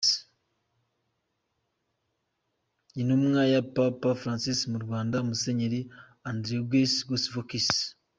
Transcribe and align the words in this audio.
Intumwa 2.99 3.41
ya 3.53 3.61
Papa 3.75 4.09
Francis 4.21 4.59
mu 4.71 4.77
Rwanda, 4.85 5.15
Musenyeri 5.27 5.81
Andrzej 6.29 6.87
Jozwowicz 7.07 7.71